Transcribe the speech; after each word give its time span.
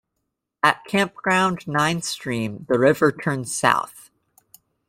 At 0.63 0.83
"Campground 0.85 1.67
Nine 1.67 2.01
Stream" 2.01 2.65
the 2.67 2.79
river 2.79 3.11
turns 3.11 3.55
south. 3.55 4.09